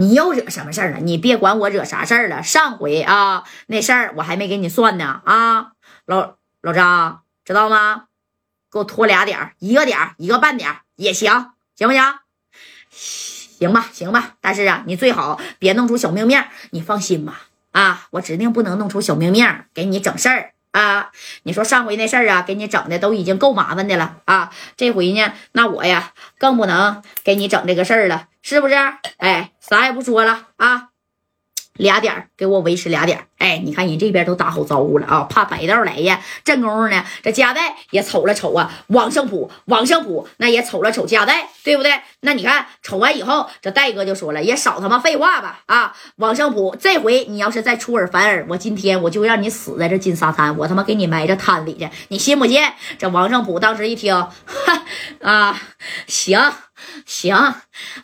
[0.00, 0.98] 你又惹什么事儿了？
[0.98, 2.40] 你别管我惹啥事儿了。
[2.40, 5.72] 上回啊，那事儿我还没给你算呢啊，
[6.06, 8.04] 老老张知道吗？
[8.70, 12.02] 给我拖俩点儿，一个点儿，一个半点儿也行，行不行？
[12.90, 14.36] 行吧，行吧。
[14.40, 16.44] 但是啊，你最好别弄出小命命。
[16.70, 21.10] 你放心吧，啊，我指定不能弄出小命命给你整事儿啊。
[21.42, 28.74] 你说上回那事儿啊，给你整的都已经够麻烦的了啊，这回呢，那我呀更不能给你整这个事儿了，是不是？
[29.16, 30.88] 哎，啥也不说了啊。
[31.78, 36.20] 俩点给我维持俩点，哎，你看人这边都打好招呼了啊，怕白道来呀。
[36.44, 42.00] 正功夫呢，这加代也瞅了瞅啊，王胜普，王胜普那也瞅了瞅加代，对不对？
[42.20, 45.94] 那你看瞅完以后，这戴哥就说了，也少他妈废话吧啊！
[46.16, 52.60] 王胜普，这回你要是再出尔反尔，我今天我就让你死在这金沙滩，我他妈给你埋这滩里去，你信不信？
[52.98, 54.82] 这王胜普当时一听，哈
[55.22, 55.62] 啊，
[56.08, 56.52] 行。
[57.06, 57.54] 行，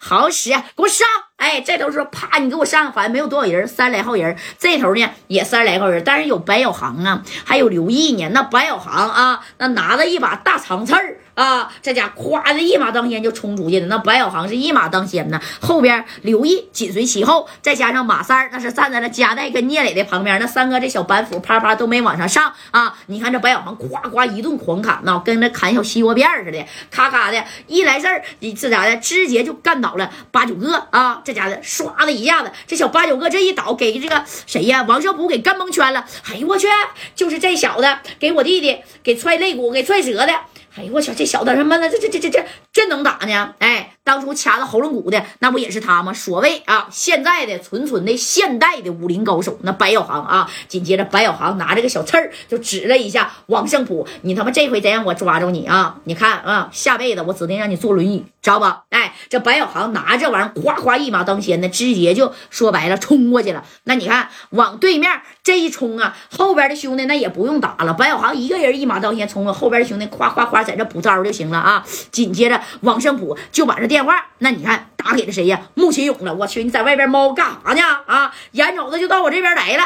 [0.01, 1.07] 好使，给我上！
[1.37, 4.37] 哎，这头说啪，你给我上，好像没有多少人，三十来号人。
[4.59, 8.31] 这头呢也三十来号人，但是有白小航啊，还有刘毅呢。
[8.33, 11.19] 那白小航啊，那拿着一把大长刺儿。
[11.35, 13.87] 啊，这家咵的一马当先就冲出去了。
[13.87, 20.39] 那白小航是一马当先呢，后边刘毅紧随其后，再加上马三儿，那是站在了加代跟聂磊的旁边。
[20.41, 22.97] 那三哥这小板斧啪啪都没往上上啊！
[23.07, 31.21] 你看这白小航咵咵一顿狂砍呐，跟那砍小西瓜片似的，咔咔的一来事儿，这家的直接就干倒了八九个啊！
[31.25, 34.83] 这家的唰的一下子，这小八九个这一倒，给这个谁呀？
[34.83, 36.05] 王胜普给干蒙圈了。
[36.31, 36.69] 哎呦我去，
[37.15, 37.87] 就是这小子
[38.19, 40.33] 给我弟弟给踹肋骨，给踹折的。
[40.77, 43.55] 哎呦我去，这小子他妈的这这这这这真能打呢！
[43.59, 43.91] 哎。
[44.05, 46.13] 当初掐着喉咙骨的那不也是他吗？
[46.13, 50.51] 所谓啊，现在的纯纯的现代的武林高手，那白小航啊。
[50.69, 55.99] 紧接着白小航拿着个小刺儿就指了一下王胜普，你他妈这回再让我抓着你啊！
[56.05, 58.67] 你看啊，下辈子我指定让你坐轮椅，知道不？
[58.91, 63.65] 哎，这白小航拿这玩意儿哗哗一马当先的，直接就说白了冲过去了。
[63.85, 71.87] 那你看往对面这一冲啊，后边的兄弟那也不用打了，白小航一个人一马当先冲啊，后边的兄弟夸夸夸在这补招就行了啊。
[72.11, 73.95] 紧接着王胜普就把这。
[73.95, 75.69] 电话，那你看打给了谁呀？
[75.75, 76.35] 穆启勇了。
[76.35, 77.81] 我去，你在外边猫干啥呢？
[78.07, 79.85] 啊，眼瞅着就到我这边来了。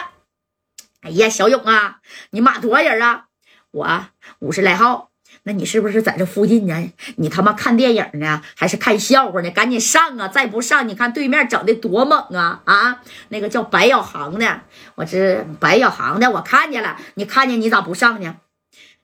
[1.02, 1.98] 哎呀，小勇啊，
[2.30, 3.24] 你满多少人啊？
[3.70, 4.06] 我
[4.38, 5.10] 五十来号。
[5.44, 6.92] 那你是不是在这附近呢？
[7.16, 9.50] 你他妈看电影呢，还是看笑话呢？
[9.50, 10.28] 赶紧上啊！
[10.28, 12.60] 再不上，你看对面整的多猛啊！
[12.64, 14.60] 啊，那个叫白小航的，
[14.94, 16.96] 我这白小航的，我看见了。
[17.14, 18.36] 你看见你咋不上呢？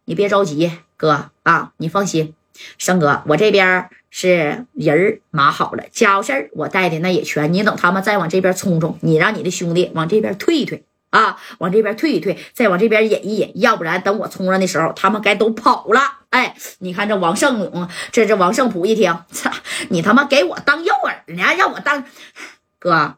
[0.04, 2.34] 你别着急，哥啊，你放心，
[2.78, 3.88] 生哥，我这边。
[4.16, 7.52] 是人码好了，家伙事儿我带的那也全。
[7.52, 10.84] 你等他们再往这边冲冲，你让你的兄弟往这边退一退
[11.14, 16.00] 啊，往这边退一退，再往这边引一引，要不然等我冲上的时候，他们该都跑了。
[16.30, 19.52] 哎，你看这王胜勇，这这王胜普一听，操，
[19.90, 22.04] 你他妈给我当诱饵呢，让我当
[22.80, 23.14] 哥，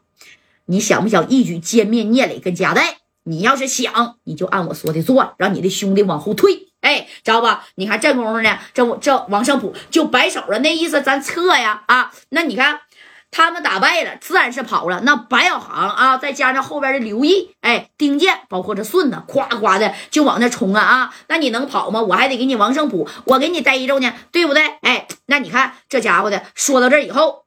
[0.67, 2.99] 你想不想一举歼灭聂磊跟贾代？
[3.23, 6.67] 你要是想，你就按我说的做，让你的兄弟往后退。
[6.81, 7.65] 哎，知道吧？
[7.75, 12.11] 你看这功夫呢，这这王胜普就摆手了，那意思咱撤呀啊！
[12.29, 12.81] 那你看
[13.29, 15.01] 他们打败了，自然是跑了。
[15.01, 21.13] 那白小航啊，再加上后边的刘毅，哎，丁健，包括这顺子，夸夸的就往那冲啊啊！
[21.27, 22.01] 那你能跑吗？
[22.01, 24.63] 我还得给你王胜普，我给你逮着呢，对不对？
[24.81, 27.43] 哎，那你看这家伙的，说到这以后，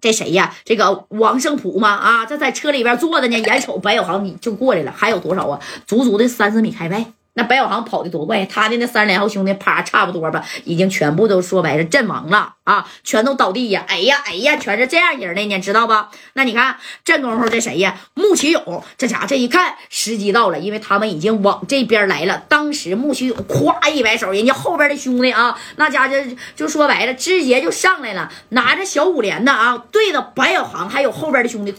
[0.00, 0.54] 这谁呀？
[0.64, 5.60] 这个王胜普嘛啊，这在车里边坐着呢，眼瞅白小航你就过来了，还有多少啊？
[5.86, 7.04] 足足的三十米开外。
[7.34, 13.84] 那白小航跑的多快，他的那三十来号兄弟，啪，差不多吧，已经全部都说白了阵亡了啊，全都倒地呀！
[13.88, 16.10] 哎呀，哎呀，全是这样人的呢，知道吧？
[16.34, 17.96] 那你看这功夫，这谁呀？
[18.14, 22.42] 穆启勇，这家这一看时机到了，因为他们已经往这边来了。
[22.48, 26.16] 当时穆启勇咵一摆手，人家后边的兄弟啊，那家就
[26.54, 31.74] 就说白了，直接就上来了，拿着小五连的啊，对着白小航还有后边的兄弟，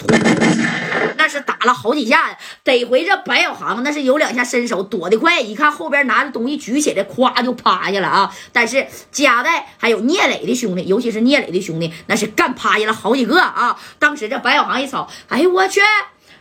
[1.17, 5.39] 那是打了好几下，得回这白小航那是有两下身手，躲得快。
[5.39, 8.33] 一看后边拿着东西举起来，咵就趴下了啊！
[8.51, 13.77] 但是加代还有聂磊的兄兄弟，尤其是聂磊的兄弟，那是干趴下了好几个啊！
[13.99, 15.81] 当时这白小航一瞅，哎呦我去，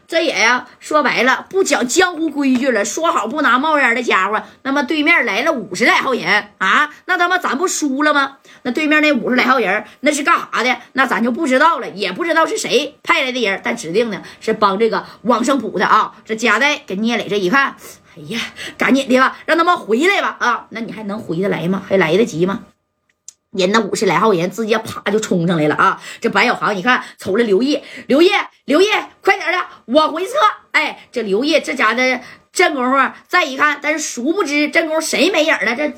[0.08, 8.38] 这也呀，说白了不讲江湖规矩了，说好不拿冒烟的家伙，那么对面来了五十来号人啊，那他妈咱不输了吗？
[8.62, 10.76] 那对面那五十来号人那是干啥的？
[10.94, 16.14] 那咱就不知道了，也不知道是谁派来的人，但指定呢是帮这个王胜普的啊！
[16.24, 17.76] 这加代跟聂磊这一看。
[18.14, 18.38] 哎呀，
[18.76, 20.36] 赶紧的吧，让他们回来吧！
[20.38, 21.82] 啊，那你还能回得来吗？
[21.88, 22.60] 还来得及吗？
[23.52, 26.00] 人那五十来号人直接啪就冲上来了啊！
[26.20, 28.30] 这白小航你看，瞅着刘烨，刘烨，
[28.64, 30.32] 刘烨，快点的，往回撤！
[30.70, 32.20] 哎，这刘烨这家的
[32.50, 35.76] 这功夫再一看，但是殊不知这功夫谁没影了？
[35.76, 35.92] 这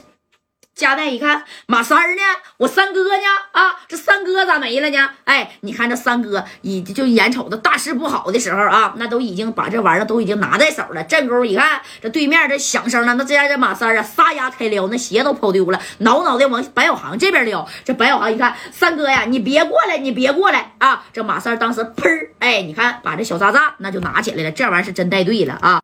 [0.74, 2.22] 加代一看，马三儿呢？
[2.56, 3.22] 我三哥呢？
[3.52, 5.10] 啊，这三哥咋没了呢？
[5.24, 11.04] 哎，你看这三哥，已就眼瞅着大事不好的时候啊，那都已经把这玩意儿都已经拿在手了。
[11.04, 17.66] 正勾一看，这对面这响声了，那这样这马三儿啊，撒丫开撩，那鞋都跑丢了，挠挠的往白小航这边撩。
[17.84, 21.04] 这白小航一看，三哥呀，你别过来，你别过来啊！
[21.12, 25.80] 这马三儿当时喷儿，哎，你看把这小渣渣那就拿起来了，这玩意儿是真带队了啊！